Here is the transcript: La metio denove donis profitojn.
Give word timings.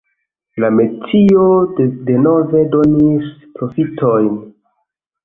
La 0.61 0.69
metio 0.77 1.43
denove 2.07 2.63
donis 2.77 3.29
profitojn. 3.59 4.33